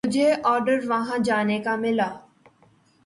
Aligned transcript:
مجھے 0.05 0.29
آرڈر 0.43 0.79
وہاں 0.87 1.17
جانے 1.23 1.57
کا 1.59 1.75
ملا۔ 1.75 2.09